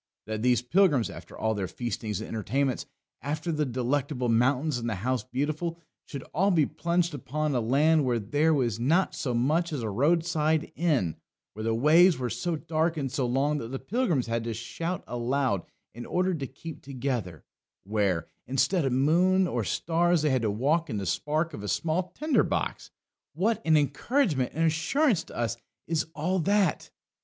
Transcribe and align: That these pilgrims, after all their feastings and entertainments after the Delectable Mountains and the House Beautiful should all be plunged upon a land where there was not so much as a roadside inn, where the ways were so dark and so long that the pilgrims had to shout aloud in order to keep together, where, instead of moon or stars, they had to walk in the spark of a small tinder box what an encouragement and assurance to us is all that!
That 0.25 0.41
these 0.41 0.63
pilgrims, 0.63 1.11
after 1.11 1.37
all 1.37 1.53
their 1.53 1.67
feastings 1.67 2.21
and 2.21 2.27
entertainments 2.27 2.87
after 3.21 3.51
the 3.51 3.67
Delectable 3.67 4.29
Mountains 4.29 4.79
and 4.79 4.89
the 4.89 4.95
House 4.95 5.23
Beautiful 5.23 5.77
should 6.07 6.23
all 6.33 6.49
be 6.49 6.65
plunged 6.65 7.13
upon 7.13 7.53
a 7.53 7.61
land 7.61 8.03
where 8.03 8.17
there 8.17 8.51
was 8.51 8.79
not 8.79 9.13
so 9.13 9.35
much 9.35 9.71
as 9.71 9.83
a 9.83 9.91
roadside 9.91 10.71
inn, 10.75 11.17
where 11.53 11.61
the 11.63 11.75
ways 11.75 12.17
were 12.17 12.31
so 12.31 12.55
dark 12.55 12.97
and 12.97 13.11
so 13.11 13.27
long 13.27 13.59
that 13.59 13.67
the 13.67 13.77
pilgrims 13.77 14.25
had 14.25 14.43
to 14.45 14.55
shout 14.55 15.03
aloud 15.05 15.67
in 15.93 16.07
order 16.07 16.33
to 16.33 16.47
keep 16.47 16.81
together, 16.81 17.43
where, 17.83 18.27
instead 18.47 18.83
of 18.85 18.91
moon 18.93 19.45
or 19.47 19.63
stars, 19.63 20.23
they 20.23 20.31
had 20.31 20.41
to 20.41 20.49
walk 20.49 20.89
in 20.89 20.97
the 20.97 21.05
spark 21.05 21.53
of 21.53 21.61
a 21.61 21.67
small 21.67 22.11
tinder 22.15 22.41
box 22.43 22.89
what 23.35 23.61
an 23.63 23.77
encouragement 23.77 24.51
and 24.55 24.65
assurance 24.65 25.23
to 25.23 25.37
us 25.37 25.57
is 25.85 26.07
all 26.15 26.39
that! 26.39 26.89